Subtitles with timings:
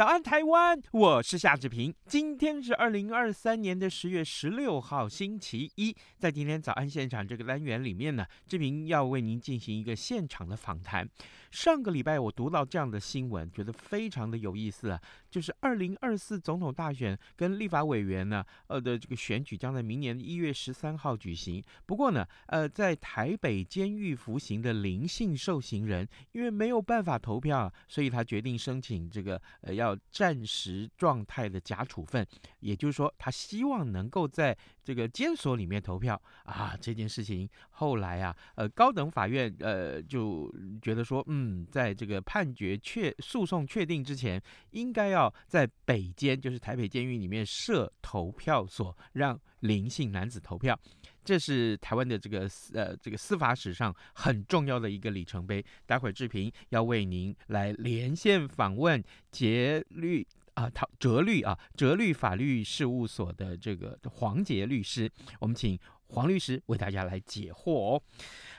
[0.00, 0.80] 早安，台湾！
[0.92, 1.94] 我是夏志平。
[2.10, 5.94] 今天是二零二三年的十月十六号，星期一。
[6.18, 11.08] 在今天早安现场这个单元里面呢，志平要为您进行一个现场的访谈。
[11.52, 15.00] 上个礼拜我读到这样的新闻，觉得非常的有意思啊，
[15.30, 21.62] 就是二零二四总统大选跟立法委员呢，呃的这个选举将在明年一月十三号举行。
[21.86, 29.96] 不过呢，呃，在台北监狱服刑的林姓受刑人，因为没有办法投票，所以他决定申请这个呃要。
[30.10, 32.26] 暂时状态的假处分，
[32.60, 36.76] 也就是说，他希望能够在这个监所里面投票啊。
[36.80, 50.78] 这件事情后来啊，呃，高等法院呃就觉得说，嗯，在这个判决确诉讼确定之前，应该要在北监，就是台北监狱里面设投票所，让林姓男子投票。
[51.22, 55.64] 这是台湾的这个呃这个司法史上很重要的一个里程碑。
[55.84, 60.26] 待会儿志平要为您来连线访问捷律
[60.60, 68.02] 啊，陶哲律啊，哲律法律事务所的这个黄杰律师，我们请黄律师为大家来解惑哦。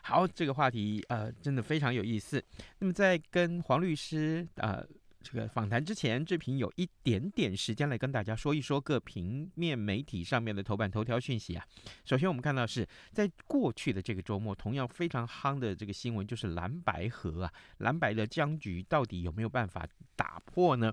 [0.02, 2.44] 好，这个话题呃真的非常有意思。
[2.80, 4.84] 那么在跟黄律师呃。
[5.24, 11.64] 这个访谈之前，志平有一点点时间来跟大家说一说各平面媒体上面的头版头条讯息啊。
[12.04, 20.92] 首先，我们看到是在过去的这个周末，同样非常夯的这个新闻就是蓝白河啊，蓝白的僵局到底有没有办法打破呢？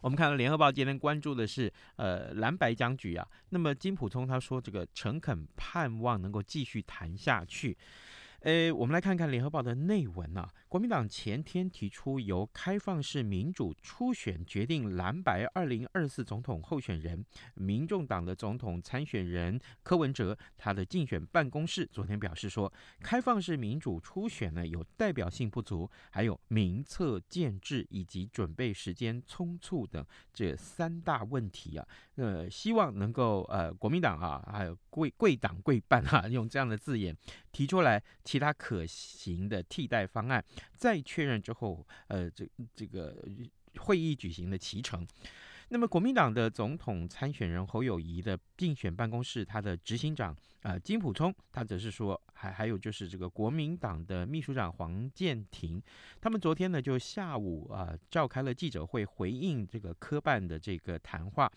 [0.00, 3.26] 我们看到联合报今天关注的是呃蓝白僵局啊。
[3.50, 7.76] 那么金普聪他说这个诚恳盼望能够继续谈下去。
[8.44, 10.46] 诶，我们来看看联合报的内文啊。
[10.68, 17.24] 国民党前天提出由开放式民主初选决定蓝白二零二四总统候选人，
[17.54, 31.88] 民众党的总统参选人柯文哲，他的竞选办公室昨天表示说，开放式民主初选呢有代表性不足，还有名册建制以及准备时间匆促等这三大问题啊。
[32.16, 37.16] 呃，希望能够呃国民党啊，还有贵贵党贵办啊，用这样的字眼
[37.50, 38.02] 提出来。
[38.34, 43.16] 其他可行的替代方案，再确认之后，呃，这这个
[43.76, 45.06] 会议举行的期程。
[45.68, 55.80] 那么，国民党的总统参选人侯友谊的竞选办公室，他的执行长啊、金普聪，他则是说，还还有就是这个国民党的秘书长黄建庭，
[56.20, 61.48] 他们昨天呢就下午啊、召开了记者会，回应这个科办的这个谈话。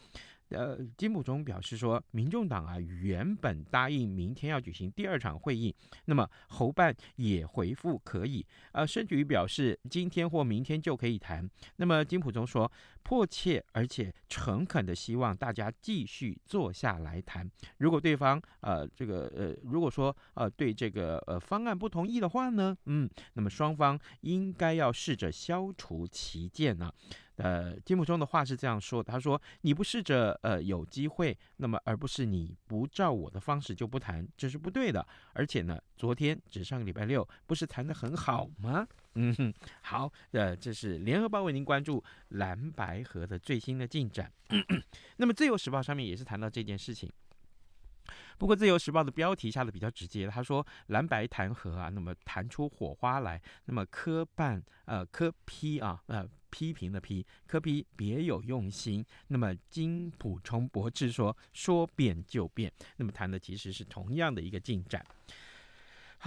[0.50, 5.76] 呃，金普中表示说，民众党啊原本答应明天要举行第二场会议，
[6.06, 11.50] 那么侯办也回复可以，呃，甚至于表示今天或明天就可以谈。
[11.76, 12.72] 那么金普中说，
[13.04, 17.50] 迫切而且诚恳的希望大家继续坐下来谈。
[17.78, 26.94] 如果对方呃这个呃如果说呃对这个呃方案不同意的话呢，嗯，那么双方应该要试着消除歧见啊。
[27.38, 35.06] 呃，金溥聪的话是这样说的，他说：“你不试着呃有机会，那么而不是你不照我的方式就不谈，这是不对的。
[35.34, 38.88] 而且呢，昨天只上个礼拜六，不是谈得很好吗？
[39.20, 44.32] 嗯哼，好，呃，这是联合报为您关注蓝白合的最新的进展。
[45.18, 47.12] 那么自由时报上面也是谈到这件事情。”
[48.38, 56.26] 不过，《自由时报》的标题下的比较直接，他说蓝白谈合啊，那么弹出火花来，那么科办呃科批啊呃
[56.58, 65.06] 批评的批科批别有用心，那么金溥聪驳斥说说变就变，那么谈的其实是同样的一个进展。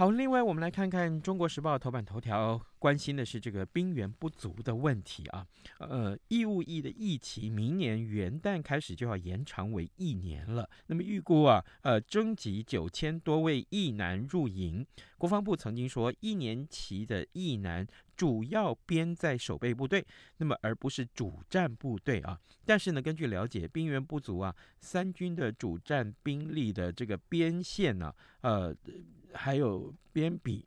[0.01, 5.45] 好，另外我们来看看《中国时报》头版头条，关心的是这个兵源不足的问题啊。
[5.77, 10.67] 呃，义务役的役期明年元旦开始就要延长为一年了。
[10.87, 14.83] 那么预估啊，呃，征集九千多位役男入营。
[15.19, 17.85] 国防部曾经说，一年期的役男
[18.17, 20.03] 主要编在守备部队，
[20.37, 22.39] 那么而不是主战部队啊。
[22.65, 28.11] 但是呢，根据了解，兵源不足啊，三军的主战兵力的这个边线呢，
[28.41, 28.75] 呃。
[29.33, 30.65] 还有边比，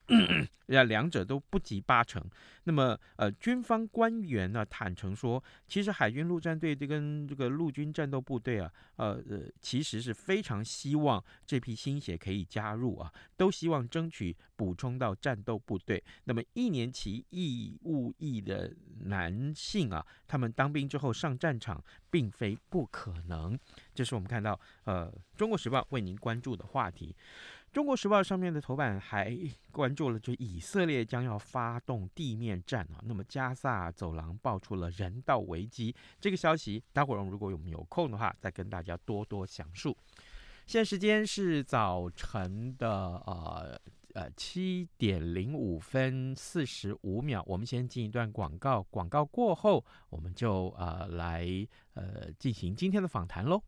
[0.67, 2.23] 两者都不及八成。
[2.67, 16.03] 那么，呃，军方官员呢坦诚说，其实海军陆战队这跟这个陆军战斗部队啊，呃呃，其实是非常希望这批新血可以加入啊，都希望争取补充到战斗部队。
[16.25, 18.75] 那么，一年期义务役的
[19.05, 23.59] 男性啊，他们当兵之后上战场，并非不可能。
[23.95, 27.15] 这是我们看到，呃，《中国时报》为您关注的话题。
[27.75, 29.37] 《中国时报》上面的头版还
[29.73, 33.03] 关注了，就以色列将要发动地面战啊。
[33.03, 39.97] 那么加萨走廊爆出了人道危机，这个消息，待会儿如果我们有空的话，再跟大家多多详述。
[40.69, 42.89] 现在时间是早晨的
[43.27, 43.77] 呃
[44.15, 51.45] 呃七点零五分四十五秒，我们先进一段广告，广告过后，我们就呃来
[51.95, 53.61] 呃进行今天的访谈喽。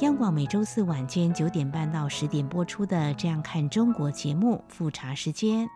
[0.00, 5.68] 央广每周四晚间九点半到十点播出的《这样看中国》节目复查时间，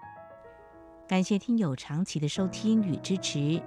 [1.09, 3.61] 感谢听友长期的收听与支持。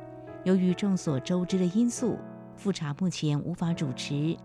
[0.45, 2.17] 由于众所周知的因素，
[2.55, 4.37] 复查目前无法主持，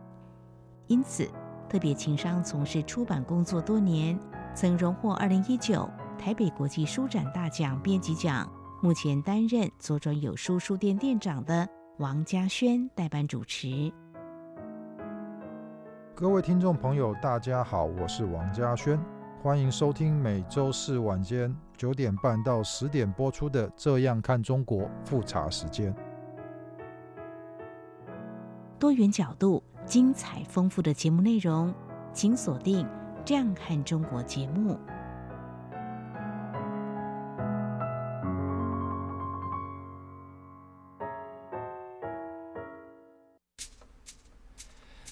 [0.88, 1.30] 因此
[1.68, 4.18] 特别情商从事出版工作多年，
[4.52, 8.50] 曾荣获二零一九台北国际书展大奖编辑奖，
[8.82, 11.68] 目前担任左转有书书店店长的
[11.98, 13.92] 王嘉轩代班主持。
[16.20, 19.00] 各位听众朋友，大家好，我是王嘉轩，
[19.42, 25.94] 欢迎收听每周四晚间九点半到十点播出的《这样看中国》复查时间。
[28.78, 31.72] 多元角度、精彩丰富的节目内容，
[32.12, 32.84] 请锁定
[33.24, 34.78] 《这样看中国》节目。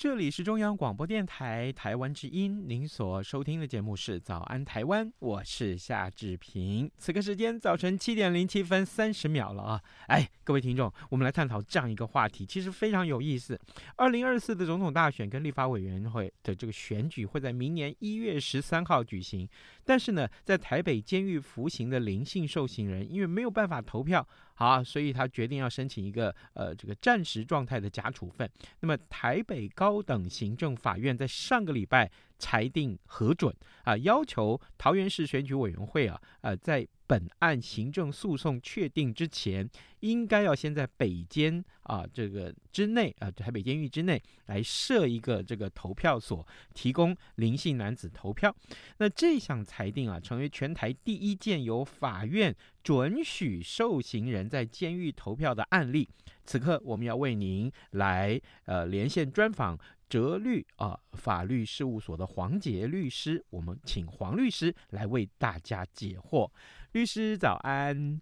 [0.00, 6.90] 这里是中央广播电台台湾之音，您所收听的节目是《早安台湾》，我是夏志平。
[6.96, 9.82] 此刻时间早晨七点零七分三十秒了啊！
[10.06, 13.60] 哎，各位听众，我们来探讨这样一个话题，其实非常有意思。
[13.96, 19.46] 二零二四的总统大选跟立法委员会的这个选举会在明年一月十三号举行，
[19.84, 24.26] 但是呢，在台北监狱服刑的林姓受刑人，因为没有办法投票。
[24.60, 28.46] 好，所以他决定要申请一个呃这个暂时状态的假处分。
[28.80, 32.10] 那么台北高等行政法院在上个礼拜
[32.40, 33.54] 裁定核准
[33.84, 48.54] 啊，要求桃园市选举委员会啊，呃在本案行政诉讼确定之前，应该要先在北监啊这个之内啊台北监狱之内来设一个这个投票所，提供林姓男子投票。
[48.98, 52.54] 那这项裁定啊，成为全台第一件由法院
[52.84, 56.08] 准许受刑人在监狱投票的案例。
[56.44, 59.78] 此刻我们要为您来呃连线专访
[60.10, 66.50] 哲律啊法律事务所的黄杰律师，我们请黄律师来为大家解惑。
[66.92, 68.20] 律师早安，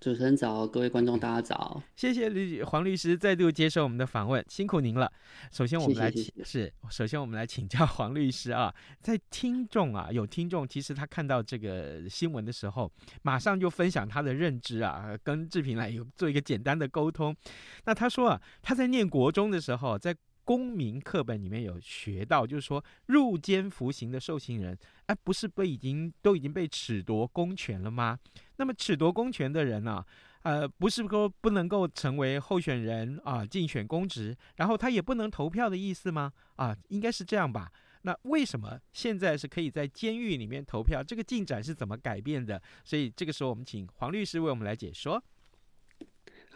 [0.00, 5.12] 主持人早，各位观众大家早，谢谢律黄律师再度接受我们的访问，辛苦您了。
[5.52, 12.90] 首先我们来请是，首先我们来请教黄律师啊，在听众啊有听众其实他看到这个新闻的时候，
[13.22, 17.36] 马上就分享他的认知啊，跟志平来有做一个简单的沟通。
[17.84, 20.12] 那他说啊，他在念国中的时候在。
[20.50, 24.76] 公民课本里面有学到，就是说入监服刑的受刑人，
[25.06, 28.18] 哎，不是被已经都已经被褫夺公权了吗？
[28.56, 30.04] 那么褫夺公权的人呢、
[30.42, 36.32] 呃，不是说不能够成为候选人啊，竞选公职，然后他也不能投票的意思吗？
[36.56, 37.70] 啊，应该是这样吧？
[38.02, 41.00] 那为什么现在是可以在监狱里面投票？
[41.00, 42.60] 这个进展是怎么改变的？
[42.84, 45.22] 所以这个时候我们请黄律师为我们来解说。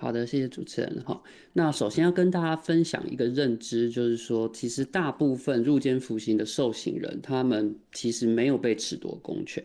[0.04, 1.02] 好的，谢谢主持人。
[1.06, 9.64] 好，那首先要跟大家分享一个认知，就是说，其实大部分入监服刑的受刑人，他们其实没有被褫夺公权，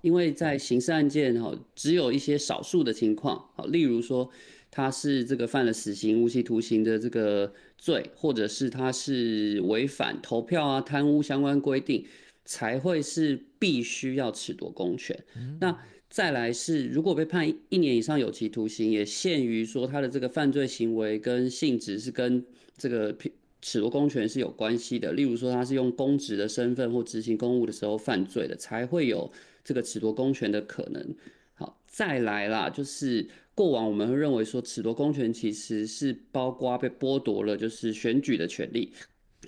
[0.00, 4.30] 因为在刑事案件哈，只有一些少数的情况，好，例如说
[4.70, 12.06] 他是这个犯了死刑、无期徒刑的这个罪，或者是他是违反投票啊、贪污相关规定，
[12.46, 15.14] 才会是必须要褫夺公权。
[15.60, 15.78] 那
[16.10, 22.44] 再来是，如果被判一年以上有期徒刑，也限于说他的这个犯罪行为跟性质是跟
[22.76, 23.14] 这个
[23.62, 25.12] 褫夺公权是有关系的。
[25.12, 29.30] 例如说，他是用公职的身份或执行公务的时候犯罪的，才会有
[29.62, 31.14] 这个褫夺公权的可能。
[31.54, 33.24] 好，再来啦，就是
[33.54, 38.92] 过往我们会认为说，褫夺公权其实是包括被剥夺了就是选举的权利。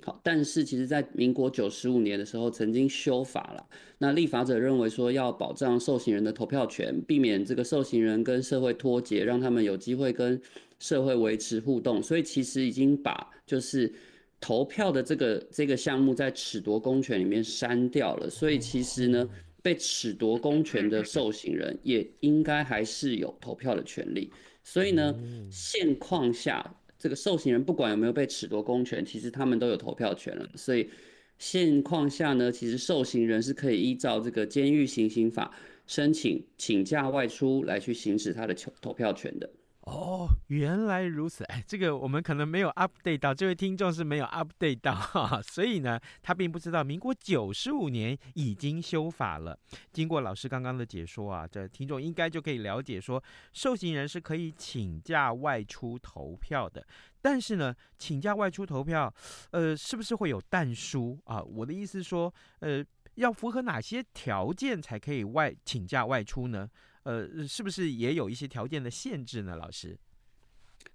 [0.01, 3.65] 好，但是其实，在民国九十五年的时候，曾经修法了。
[3.99, 10.41] 那立法者认为说，要保障受刑人的投票权，避免这个受刑人跟社会脱节，让他们有机会跟
[10.79, 12.01] 社会维持互动。
[12.01, 13.93] 所以，其实已经把就是
[14.41, 18.29] 投票的这个这个项目在褫夺公权里面删掉了。
[18.29, 19.29] 所以，其实呢，
[19.61, 24.29] 被褫夺公权的受刑人也应该还是有投票的权利。
[24.63, 25.15] 所以呢，
[25.51, 26.75] 现况下。
[27.03, 30.49] 这个受刑人不管有没有被褫夺公权，其实他们都有投票权了。
[30.55, 30.89] 所以
[31.37, 35.53] 现况下呢，其实受刑人是可以依照这个监狱行刑法
[35.85, 39.49] 申请请假外出来去行使他的投投票权的。
[39.85, 49.59] 哦，原来如此，哎，这个我们可能没有 update 到，这位听众是没有 update 到，哈， 所以呢，他并不知道民国九十五年已经修法了。
[49.91, 53.21] 经过老师刚刚的解说啊，这听众应该就可以了解说，
[53.51, 56.85] 受刑人是可以请假外出投票的。
[57.21, 59.13] 但是呢，请假外出投票，
[59.51, 61.41] 呃，是不是会有但书啊？
[61.43, 62.81] 我的意思说，呃，
[63.15, 66.69] 要符合哪些条件才可以外请假外出呢？
[67.03, 69.55] 呃，是不是也有一些条件的限制呢？
[69.55, 69.97] 老师，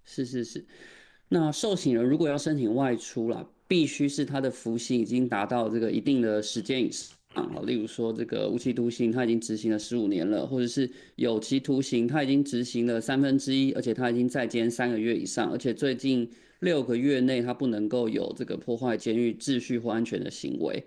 [0.03, 0.65] 是是是，
[1.29, 16.27] 那受刑人如果要申请外出了，必须是他的服刑已经达到这个一定的时间以上啊，例如说这个无期徒刑他已经执行了十五年了，或者是有期徒刑他已经执行了三分之一，而且他已经在监三个月以上，而且最近
[16.61, 20.83] 六个月内他不能够有这个破坏监狱秩序或安全的行为，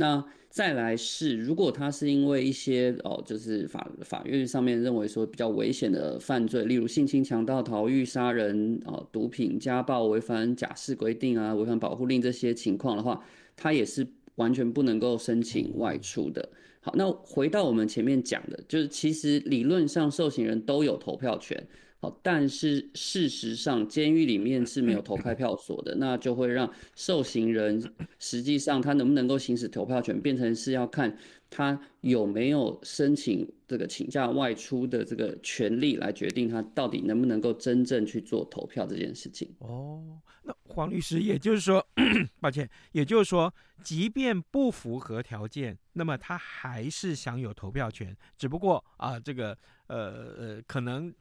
[0.00, 0.24] 那。
[0.52, 13.24] 再来是，如果他是因为一些哦，就是法法院上面认为说比较危险的犯罪，例如性侵、强盗、逃狱、杀人、哦毒品、家暴、违反假释规定啊、违反保护令这些情况的话，
[13.56, 14.04] 他也是
[14.34, 16.48] 完全不能够申请外出的。
[16.80, 21.64] 好，那回到我们前面讲的，就是其实理论上受刑人都有投票权。
[22.02, 31.14] 好，但是事实上，监狱里面是没有投开票所的，那就会让受刑人实际上他能不能够行使投票权，变成是要看
[31.50, 39.54] 他有没有申请这个请假外出的这个权利来决定他到底能不能够真正去做投票这件事情。
[39.58, 41.86] 哦，那黄律师，也就是说，
[42.40, 43.52] 抱歉，也就是说，
[43.84, 49.54] 即便不符合条件，那么他还是享有投票权，只不过啊，这个
[49.88, 51.12] 呃呃，可能。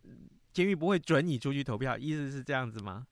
[0.51, 3.06] 监狱不会准你出去投票，意思是这样子吗？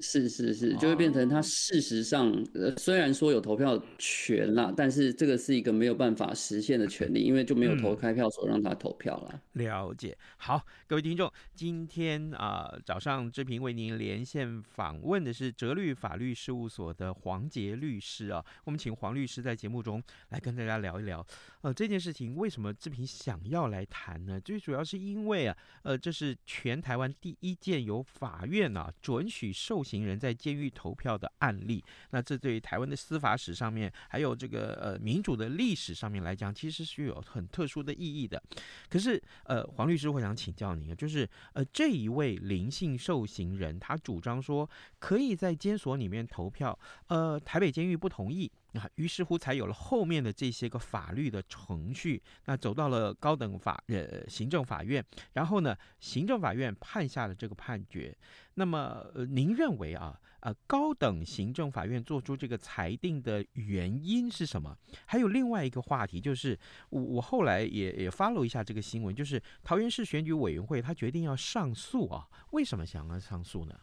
[0.00, 9.42] 是是是，就会变成他事实上，呃，虽然说有投票权啦，但是这个是一个没有办法实现的权利，因为就没有投开票所让他投票了。
[9.54, 10.16] 嗯，了解。
[10.38, 21.24] 好，各位听众，今天啊，呃，早上志平为您连线访问的是哲律法律事务所的黄杰律师啊，我们请黄律师在节目中来跟大家聊一聊，
[21.62, 24.40] 呃，这件事情为什么志平想要来谈呢？
[24.40, 38.40] 最主要是因为啊，呃，这是全台湾第一件由法院啊准许受刑人在监狱投票的案例，那这对于台湾的司法史上面，还有这个呃民主的历史上面来讲，其实是有很特殊的意义的。
[38.88, 44.68] 可是呃，黄律师，我想请教您，就是呃这一位林姓受刑人，他主张说
[45.00, 46.78] 可以在监所里面投票，
[47.08, 48.50] 呃，台北监狱不同意。
[48.74, 52.22] 啊，于是乎才有了后面的这些个法律的程序。
[52.44, 58.16] 那走到了高等法呃行政法院，然后呢，行政法院判下了这个判决。
[58.60, 64.76] 那么，呃，您认为啊，呃，高等行政法院做出这个裁定的原因是什么？
[65.06, 66.58] 还有另外一个话题，就是
[66.90, 73.74] 我我后来也也 follow 一下这个新闻，就是桃园市选举委员会他决定要上诉啊，为什么想要上诉呢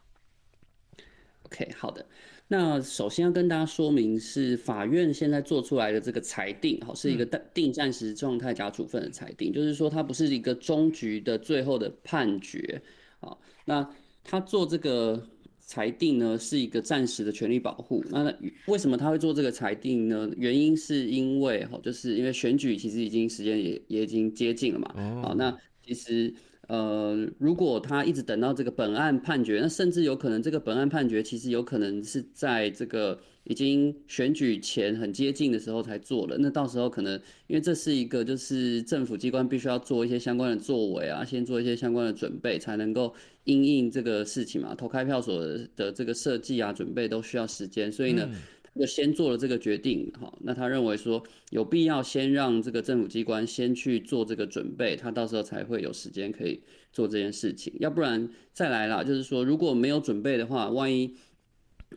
[1.47, 2.05] ？OK，好的。
[2.49, 12.81] 那首先要跟大家说明，是法院现在做出来的这个裁定，好，是一个定暂时状态假处分的裁定，就是说它不是一个终局的最后的判决，
[13.19, 13.89] 好，那
[14.27, 15.19] 他做这个
[15.59, 18.03] 裁定呢，是一个暂时的权利保护。
[18.11, 18.31] 那
[18.67, 20.29] 为什么他会做这个裁定呢？
[20.37, 24.93] 原因是因为，哈，就是因为选举其实已经时间也也已经接近了嘛，
[25.23, 26.33] 好，那其实。
[26.69, 36.37] 呃，如果他一直等到这个本案判决，那甚至有可能这个本案判决其实有可能是在这个已经选举前很接近的时候才做的。
[36.37, 37.13] 那到时候可能
[37.47, 43.13] 因为这是一个就是政府机关必须要做一些相关的作为啊，先做一些相关的准备，才能够
[43.47, 44.75] 因应这个事情嘛。
[44.75, 45.43] 投开票所
[45.75, 48.29] 的这个设计啊，准备都需要时间，所以呢。
[48.31, 48.35] 嗯
[48.77, 56.61] 就先做了这个决定，好，那他认为说有必要先让这个政府机关先去做这个准备，他到时候才会有时间可以
[56.93, 61.11] 做这件事情，要不然再来啦，就是说如果没有准备的话，万一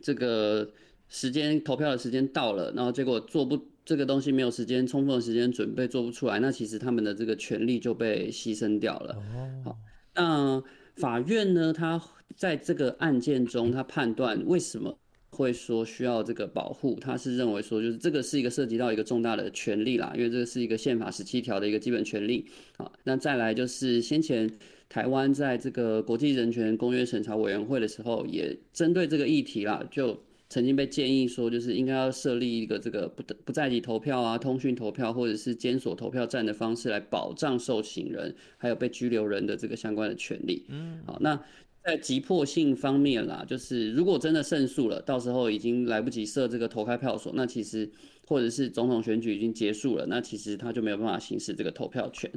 [0.00, 0.72] 这个
[1.10, 9.22] 时间投票的时间到了，然后结果做不这个东西没有时间充分的时间准备做不出来，那其实他们的这个权利就被牺牲掉了。
[9.62, 9.76] 好，
[10.14, 10.62] 那
[11.00, 12.00] 法院呢，他
[12.36, 14.98] 在这个案件中，他判断为什么
[15.30, 22.46] 会说需要这个保护，他是认为说就是这个是一个涉及到一个重大的权利啦，因为这个是一个宪法十七条的一个基本权利。
[22.76, 24.50] 啊，那再来就是先前。
[24.92, 40.66] 台湾在这个国际人权公约审查委员会的时候，也针对这个议题啦，就曾经被建议说，就是应该要设立一个这个不不在籍投票啊、通讯投票或者是监所投票站的方式来保障受刑人还有被拘留人的这个相关的权利。
[40.68, 41.40] 嗯，好，那
[41.82, 47.90] 在急迫性方面啦，就是如果真的胜诉了，到时候已经来不及设这个投开票所，那其实
[48.26, 52.30] 或者是总统选举已经结束了，那其实他就没有办法行使这个投票权。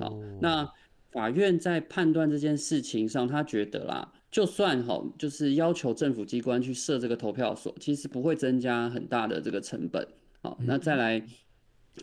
[0.00, 0.68] 好，那。
[1.10, 10.06] 法院在判断这件事情上，他觉得啦，就算哈，就是要求政府机关去设这个投票所，其实不会增加很大的这个成本。
[10.42, 11.24] 好，那再来，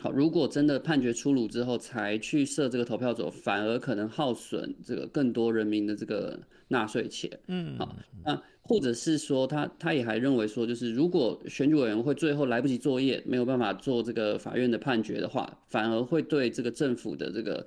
[0.00, 7.30] 好，如果真的判决出炉之后才去设这个投票所，反而可能耗损这个更多人民的这个纳税钱。
[7.46, 17.64] 嗯，好，那或者是说，他他也还认为说，就是如果选举委员会最后来不及作业，没有办法做这个法院的判决的话，反而会对这个政府的这个。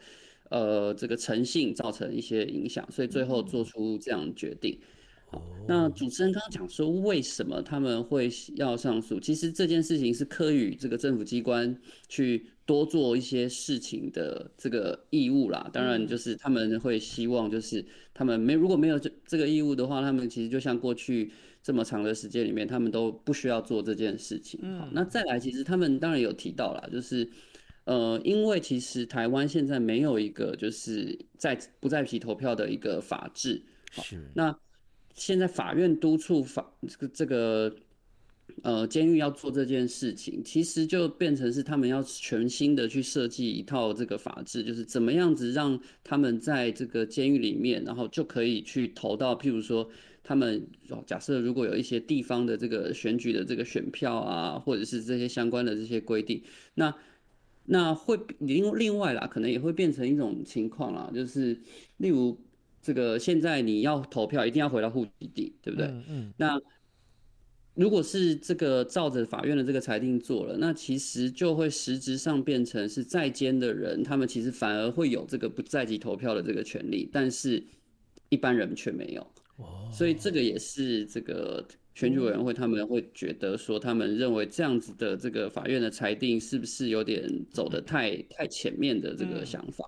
[0.50, 4.80] 呃，这个诚信造成一些影响，所以最后做出这样决定。
[5.28, 9.20] 好，那主持人刚刚讲说，为什么他们会要上诉？
[9.20, 15.70] 其实这件事情是科与这个政府机关去多做一些事情的这个义务啦。
[15.72, 24.60] 当然，就是他们会希望，就是他们没如果没有这这个义务的话，他们其实就像过去这么长的时间里面，他们都不需要做这件事情。
[24.80, 27.30] 好，那再来，其实他们当然有提到啦，就是。
[27.86, 33.60] 呃，因为其实台湾现在没有一个就是在不在籍投票的一个法制，
[33.94, 34.22] 是。
[34.36, 34.56] 那
[35.16, 37.76] 现在法院督促法这个这个
[38.62, 49.90] 呃监狱要做这件事情，其实就变成是他们要全新的去设计一套这个法制，就是怎么样子让他们在这个监狱里面，然后就可以去投到，譬如说
[50.24, 50.64] 他们
[51.08, 56.44] 假设如果有一些地方的这个选举的这个选票啊，或者是这些相关的这些规定，
[56.76, 56.94] 那。
[57.72, 61.56] 那会另另外啦，可能也会变成一种情况啦，就是
[61.98, 62.36] 例如
[62.82, 65.86] 这个现在你要投票，一定要回到户籍地，对不对？
[65.86, 66.34] 嗯，嗯。
[66.36, 66.60] 那
[67.76, 77.64] 如果是这个照着法院的这个裁定做了，那其实就会实质上变成是在监的人，他们其实反而会有这个不在籍投票的这个权利，但是
[78.30, 79.22] 一般人却没有。
[79.58, 79.92] 哦。
[79.94, 81.64] 所以这个也是这个。
[82.00, 89.84] 选举委员会他们会觉得说，他们认为这样子的这个法院的裁定是不是有点走的太太前面的这个想法？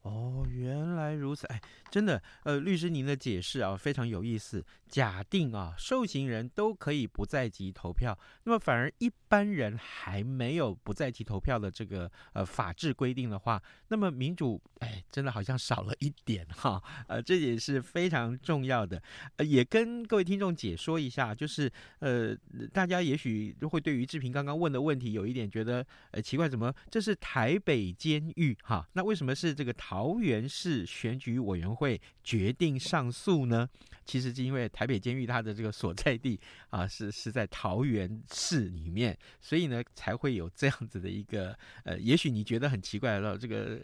[0.00, 1.60] 哦，原来如此，哎。
[1.90, 4.64] 真的，呃，律师您的解释啊非常有意思。
[4.90, 16.80] 假定啊，受刑人都可以不在籍投票，那么反而一般人还没有不在籍投票的这个呃法制规定的话，那么民主哎，真的好像少了一点哈。
[17.08, 19.02] 呃，这也是非常重要的。
[19.36, 22.36] 呃，也跟各位听众解说一下，就是呃，
[22.72, 28.88] 大家也许会对于志平刚刚问的问题有一点觉得呃奇怪，怎么这是台北监狱哈？
[28.92, 31.80] 那为什么是这个桃园市选举委员会？
[31.80, 33.66] 会决定上诉呢？
[34.04, 36.40] 其实是因为台北监狱它的这个所在地
[36.70, 43.78] 啊，是是在桃园市里面，所以呢才会有这样子的一个呃，也许你觉得很奇怪了这个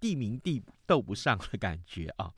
[0.00, 2.32] 地名地斗不上的感觉啊。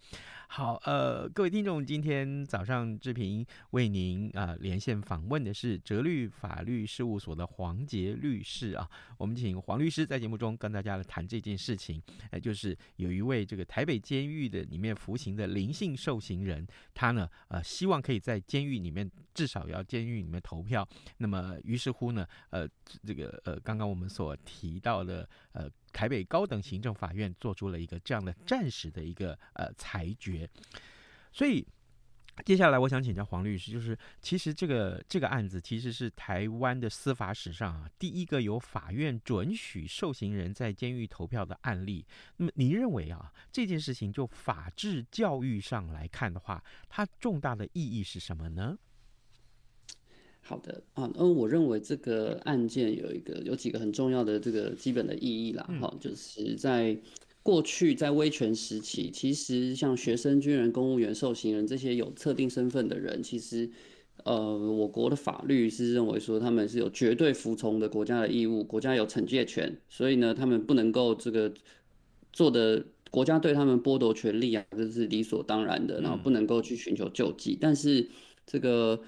[0.47, 8.89] 好，呃，各位听众，今天早上志平为您啊、连线访问的是哲律法律事务所的黄杰律师啊。
[9.19, 20.87] 我们请黄律师在节目中跟大家来谈这件事情，哎，就是有一位这个台北监狱的里面服刑的林姓受刑人，他呢呃希望可以在监狱里面至少要监狱里面投票。
[21.17, 22.69] 那么于是乎呢，呃，
[23.03, 25.69] 这个呃刚刚我们所提到的呃。
[25.95, 30.47] 台北高等行政法院做出了一个这样的暂时的一个呃裁决，
[31.33, 31.65] 所以
[32.45, 42.05] 接下来我想请教黄律师，就是其实这个这个案子其实是台湾的司法史上啊第一个由法院准许受刑人在监狱投票的案例。
[42.39, 48.77] 那么您认为啊这件事情就法治教育上来看的话，它重大的意义是什么呢？
[50.47, 56.95] 好的啊，嗯，我认为这个案件有一个有几个很重要的这个基本的意义啦，哈、嗯，就是在
[57.43, 63.71] 过去在威权时期，其实像学生、军人、公务员、受刑人这些有特定身份的人，其实
[64.25, 71.51] 呃，我国的法律是认为说他们是有绝对服从的国家的义务，国家有惩戒权，所以呢，他们不能够这个
[72.35, 78.07] 做的国家对他们剥夺权利啊，这是理所当然的，然后不能够去寻求救济，但是
[78.45, 79.01] 这个。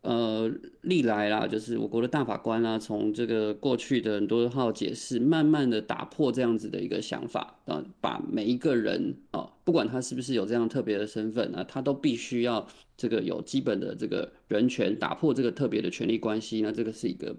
[0.00, 0.50] 呃，
[0.82, 17.36] 历来啦，就是我国的大法官啊，从这个过去的很多号解释，慢慢的打破这样子的一个想法啊，把每一个人啊，不管他是不是有这样特别的身份啊，他都必须要这个有基本的这个人权，打破这个特别的权利关系，那这个是一个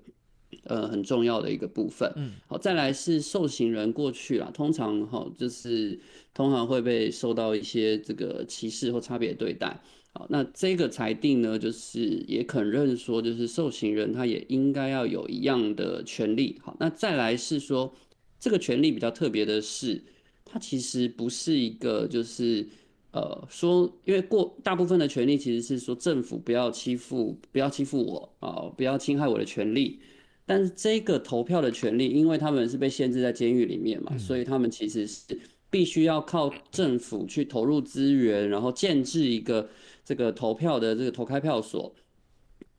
[0.65, 2.11] 呃很重要的一个部分。
[2.17, 5.99] 嗯，好，再来是受刑人过去啦，通常哈就是
[6.33, 9.81] 通常会被受到一些这个歧视或差别对待。
[10.11, 16.59] 好，那这个裁定呢，就是也肯认说，就是受刑人他也应该要有一样的权利。
[16.63, 17.93] 好，那再来是说，
[18.39, 20.01] 这个权利比较特别的是，
[20.43, 22.67] 它其实不是一个就是
[23.11, 29.99] 呃说，因为过大部分的权利其实是说政府不要欺负，不要欺负我啊，不要侵害我的权利。
[30.47, 39.69] 但是这个投票的权利，因为他们是被限制在监狱里面嘛，所以他们其实是必须要靠政府去投入资源，然后建制一个。
[40.03, 41.93] 这个投票的这个投开票所，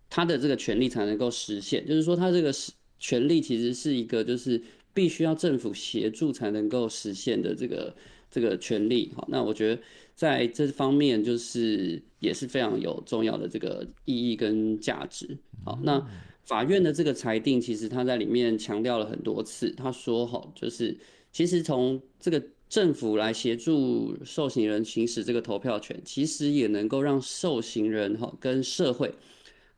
[0.09, 1.87] 他的这个权利才能够实现。
[1.87, 4.61] 就是说，他这个是权利其实是一个，就是
[4.93, 7.95] 必须要政府协助才能够实现的这个
[8.31, 9.13] 这个权利。
[9.15, 9.83] 好，那我觉得
[10.15, 15.39] 在这方面就是也是非常有重要的这个意义跟价值。
[15.65, 16.05] 好，那
[16.45, 20.97] 法院的这个裁定，其实他在里面强调了很多次，他说好，就是
[21.33, 22.43] 其实从这个。
[22.71, 29.13] 政府来协助受刑人行使这个投票权，其实也能够让受刑人哈跟社会，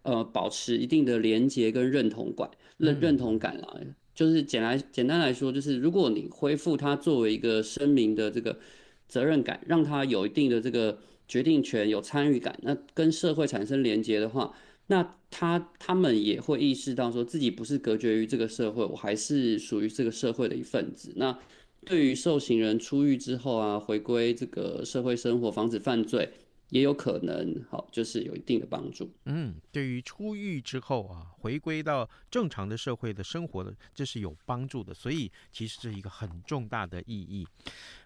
[0.02, 3.80] 呃，保持一定的连结跟认同感，认认同感啦。
[4.14, 8.58] 就是简来简单来说，就是如果你恢复他作为一个声明的这个
[9.08, 14.54] 责任感，让他有一定的这个决定权、有参与感，那跟社会产生连结的话，
[14.88, 21.14] 那他他们也会意识到说自己不是隔绝于这个社会，我还是属于这个社会的一份子。
[21.16, 21.38] 那
[21.84, 26.32] 对于受刑人出狱之后啊，回归这个社会生活，防止犯罪，
[26.70, 29.10] 也有可能好，就是有一定的帮助。
[29.24, 34.94] 嗯，对于出狱之后啊，回归到正常的社会的生活的，这是有帮助的。
[34.94, 37.46] 所以其实是一个很重大的意义。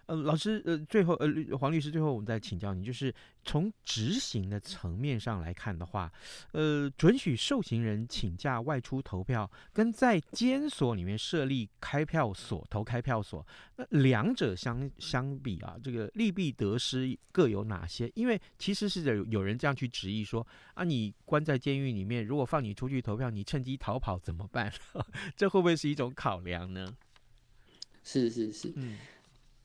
[0.07, 6.11] 呃，老师，呃，最后，呃，黄律师，最后我们再请教你，就是从执行的层面上来看的话，
[6.53, 18.09] 呃，准许受刑人请假外出投票，跟在监所里面设立开票所投开票所，那两者相相比啊，这个利弊得失各有哪些？
[18.15, 24.71] 因为其实是有有人这样去质疑说，啊，你关在监狱里面，如果放你出去投票，你趁机逃跑怎么办？
[25.35, 26.95] 这会不会是一种考量呢？
[28.03, 28.97] 是是是，嗯。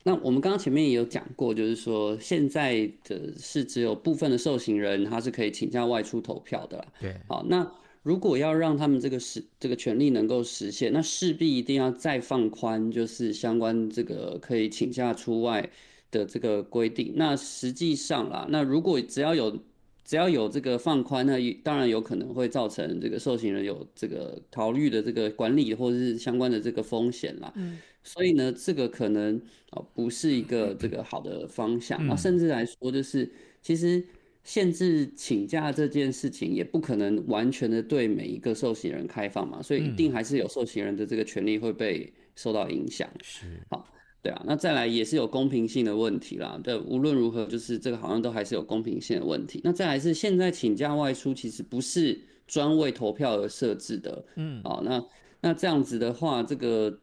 [0.05, 6.85] 那我们刚刚前面也有讲过，就是说现在的是只有部分的受刑人他是可以请假外出投票的啦。
[6.99, 7.65] 对，好，那
[8.01, 15.69] 如果要让他们这个实这个权利能够实现，那势必一定要再放宽，就是相关这个可以请假出外
[16.11, 17.13] 的这个规定。
[17.15, 19.57] 那实际上啦，那如果只要有
[20.03, 27.53] 只要有这个放宽，那当然有可能会造成这个受刑人有这个逃狱的这个管理或者是相关的这个风险啦。
[27.55, 27.79] 嗯。
[28.03, 32.05] 所以呢，这个可能啊不是一个这个好的方向。
[32.05, 34.03] 那甚至来说，就是其实
[34.43, 39.61] 限制请假这件事情也不可能完全的对每一个受刑人开放嘛。
[39.61, 43.09] 所以一定还是有受刑人的这个权利会被受到影响。
[43.21, 43.87] 是，好，
[44.21, 44.43] 对啊。
[44.45, 46.59] 那再来也是有公平性的问题啦。
[46.61, 49.61] 对，无论如何，就是这个好像都还是有公平性的问题。
[49.63, 54.25] 那再来是现在请假外出其实不是专为投票而设置的。
[54.35, 55.01] 嗯，好，那
[55.39, 56.99] 那这样子的话，这个。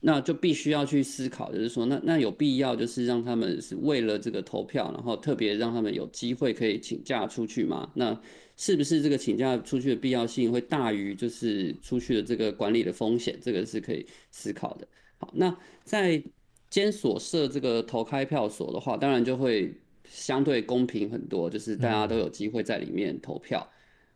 [0.00, 7.90] 那就必须要去思考，就是说，那那有必要就是让他们是为了这个投票，然后特别让他们有机会可以请假出去吗？
[7.94, 8.20] 那
[8.56, 13.38] 是不是这个请假出去的必要性会大于就是出去的这个管理的风险？
[13.42, 14.86] 这个是可以思考的。
[15.18, 16.22] 好，那在
[16.70, 23.66] 监所设这个投开票所的话，当然就会相对公平很多，就是大家都有机会在里面投票。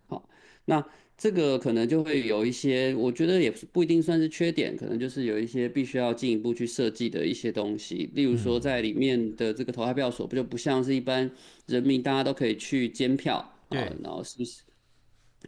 [0.07, 0.29] 好，
[0.67, 0.87] 那。
[1.21, 8.09] 这个可能就会有一些，我觉得也不一定算是缺点，可能就是有一些必须要进一步去设计的一些东西。
[8.15, 11.31] 例如说，在里面的这个投开票所，不就不像是一般
[11.67, 13.37] 人民大家都可以去监票，
[13.69, 14.63] 啊，然后是不是？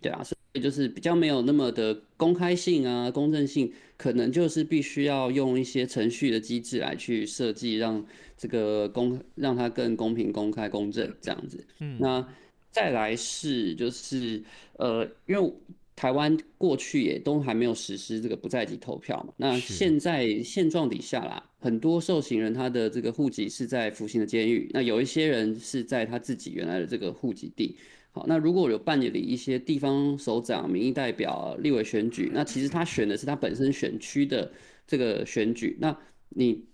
[0.03, 8.05] 对啊，所以就是比较没有那么的公开性啊、公正性，可能就是必须要用一些程序的机制来去设计，让
[8.37, 11.67] 这个公让它更公平、公开、公正这样子。
[11.81, 12.29] 嗯，那。
[12.73, 14.43] 再来是就是
[14.79, 15.53] 呃，因为
[15.95, 19.33] 台湾过去也都还没有实施这个不在籍投票嘛。
[19.37, 27.77] 那现在现状底下啦，很多受刑人他的这个户籍是在服刑的监狱，那有一些人是在他自己原来的这个户籍地。
[28.11, 34.51] 好，那如果有办理一些地方首长、民意代表、立委选举，那其实他选的是他本身选区的
[34.87, 35.77] 这个选举。
[35.79, 35.97] 那
[36.31, 36.65] 你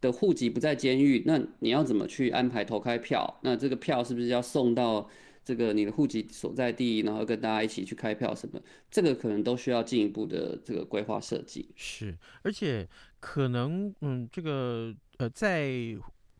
[0.00, 3.40] 的户籍不在监狱，那你要怎么去安排投开票？
[3.42, 5.10] 那这个票是不是要送到？
[5.44, 11.70] 这个你的户籍所在地，然后跟大家一起去开票什么，这个可能都需要进一步的这个规划设计。
[11.74, 15.70] 是，而且可能嗯，这个呃，在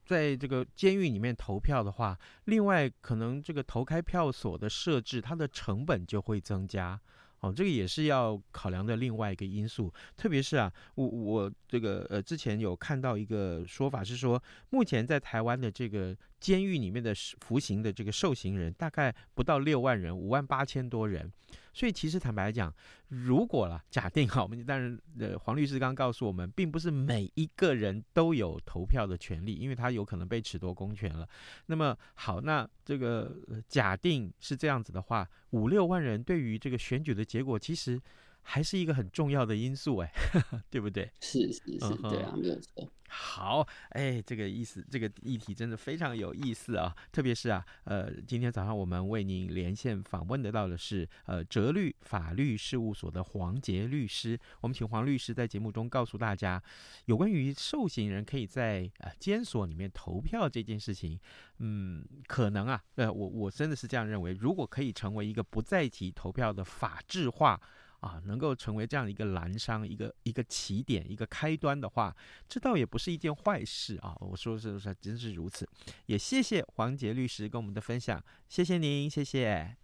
[0.04, 7.00] 在这个监狱里面投票的话，另外可能这个投开票所的设置，它的成本就会增加。
[7.40, 21.32] 哦，这个也是要考量的另外一个因素，特别是啊，我我这个呃之前有看到一个说法是说，目前在台湾的这个监狱里面的服刑的这个受刑人大概不到六万人，五万八千多人。
[21.72, 22.74] 所以其实坦白来讲，
[23.08, 31.28] 如果了假定哈，我们当然呃黄律师刚刚告诉我们，并不是每一个人都有投票的权利，因为他有可能被褫夺公权了。
[31.66, 33.34] 那么好，那这个
[33.68, 38.00] 假定是这样子的话，五六万人对于这个选举的结果，其实
[38.42, 40.12] 还是一个很重要的因素哎，
[40.70, 41.10] 对不对？
[41.20, 42.90] 是是是，对啊，没有错。
[43.12, 46.94] 好，哎，这个意思，这个议题真的非常有意思啊！
[47.10, 54.38] 特别是啊，呃，今天早上我们为您连线访问得到的是，呃，哲律法律事务所的黄杰律师。
[54.60, 56.62] 我们请黄律师在节目中告诉大家，
[57.06, 61.18] 有关于受刑人可以在呃监所里面投票这件事情，
[61.58, 67.60] 嗯，可能啊，呃，我我真的是这样认为，如果可以成为一个不在籍投票的法制化。
[68.00, 72.14] 啊，能够成为这样一个蓝商，一个一个起点，一个开端的话，
[72.48, 74.16] 这倒也不是一件坏事啊。
[74.20, 75.68] 我说是不是真是如此？
[76.06, 79.76] 也谢谢黄杰律师跟我们的分享，谢谢您，谢谢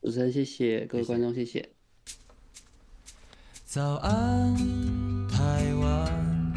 [0.00, 1.68] 主持人，谢谢各位观众，谢谢。
[3.64, 4.56] 早安，
[5.28, 6.52] 台湾，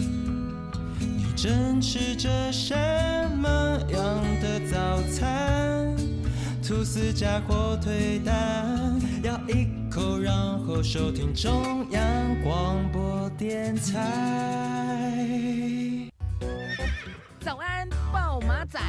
[1.00, 2.74] 你正吃着什
[3.38, 3.50] 么
[3.92, 5.96] 样的早餐？
[6.66, 15.22] 吐司加火腿蛋，咬一口，然后收听中央广播电台。
[17.40, 18.80] 早安，暴马仔。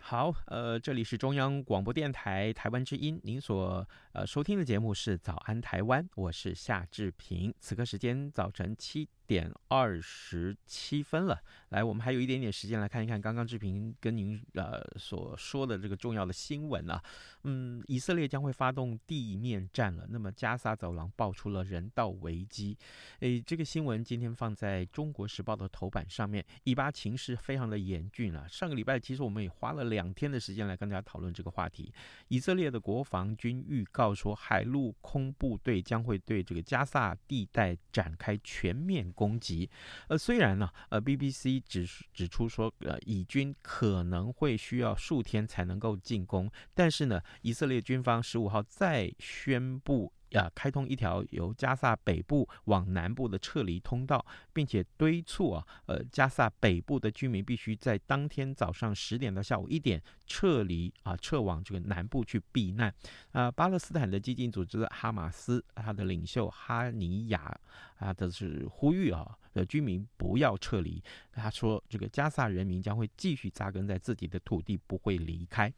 [0.00, 11.38] 好，呃，这里是中央广播电台台湾之音，您所呃收听的节目是《早安台湾》，我是夏志平，此刻时间早晨七点二十七分了，
[11.68, 17.00] 来，我们还有一点点时间来看一看刚刚志平跟您呃所说的这个重要的新闻啊，
[17.42, 22.74] 嗯，以色列将会发动地面战了，那么加沙走廊爆出了人道危机，
[23.20, 31.92] 诶，这个新闻今天放在中国时报的头版上面，以巴情势非常的严峻啊，上个礼拜其实我们也花了两天的时间来跟大家讨论这个话题，
[32.28, 39.68] 以色列的国防军预告说，海陆空部队将会对这个加萨地带展开全面攻击，
[40.06, 50.12] 呃，虽然呢，呃，BBC 指指出说，呃，以军可能会需要数天才能够进攻，但是呢，以色列军方十五号再宣布。
[50.32, 62.92] 啊，开通一条由加萨北部往南部的撤离通道，并且敦促啊，呃，加萨北部的居民必须在当天早上十点到下午一点撤离啊，撤往这个南部去避难。
[63.32, 67.58] 啊，巴勒斯坦的激进组织哈马斯，他的领袖哈尼亚
[67.98, 71.02] 啊，这是呼吁啊，呃，居民不要撤离。
[71.32, 75.72] 他说，这个加萨人民将会继续扎根在自己的土地，不会离开。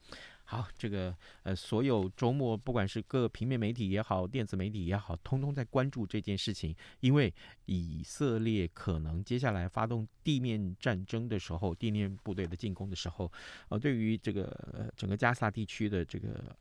[0.50, 7.32] 好，这个呃，所有周末不管是各平面媒体也好，电子媒体也好，通通在关注这件事情，因为
[7.66, 13.30] 以色列可能接下来发动地面战争的时候，地面部队的进攻的时候，
[13.68, 16.56] 呃，对于这个整个加萨地区的这个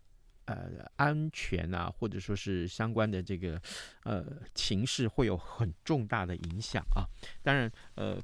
[0.45, 3.59] 呃安全啊，或者说是相关的这个
[4.03, 4.23] 呃
[4.53, 7.09] 情势，会有很重大的影响啊。
[7.41, 8.21] 当然，呃，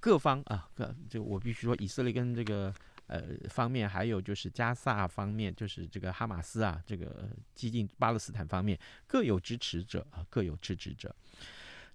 [0.00, 2.74] 各方啊，各就我必须说，以色列跟这个。
[3.06, 11.14] 呃，方面还有就是加萨方面，就是这个哈马斯啊，这个激进巴勒斯坦方面各有支持者啊，各有支持者。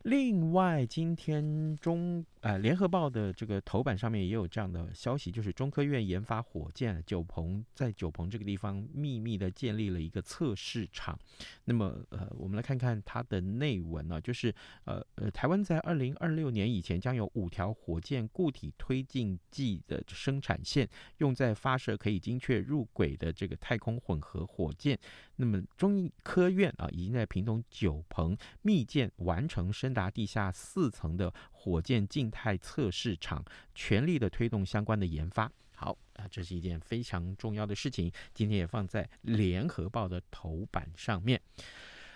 [0.03, 11.19] 另外，今天中呃联合报的这个头版上面也有这样的消息，就是中科院研发火箭九鹏在九鹏这个地方秘密的建立了一个测试场。
[11.65, 14.53] 那么呃，我们来看看它的内文呢、啊，就是
[14.85, 24.97] 呃呃，台湾在二零二六年以前将有五条火箭固体推进剂的生产线，用在发射可以精确入轨的这个太空混合火箭。
[25.35, 35.51] 那么中科院啊，已经在屏东九鹏密建完成生达地下四层的火箭静态测试场，全力的推动相关的研发。
[35.75, 41.41] 好啊，这是一件非常重要的事情，今天也放在联合报的头版上面。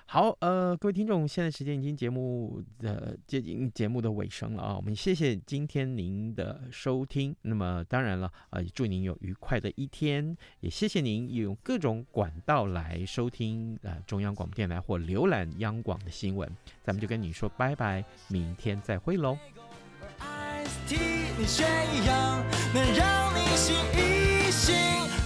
[0.05, 7.35] 好，呃，各位听众，现在时间已经节目、呃、接近节目的尾声了啊，我们谢谢今天您的收听。
[7.41, 16.47] 那么当然了，呃，祝您有愉快的一天，也谢谢您用各种管道来收听呃中央广播电台或浏览央广的新闻。
[16.83, 19.35] 咱们就跟你说拜拜，明天再会喽。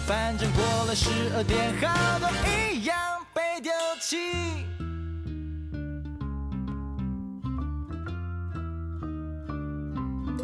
[0.05, 2.29] 反正过了十二点，好多
[2.71, 2.95] 一样
[3.33, 4.66] 被丢弃。